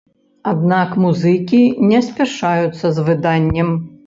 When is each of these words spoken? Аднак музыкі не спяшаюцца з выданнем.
Аднак 0.51 0.95
музыкі 1.03 1.59
не 1.91 2.01
спяшаюцца 2.09 2.85
з 2.97 3.07
выданнем. 3.13 3.71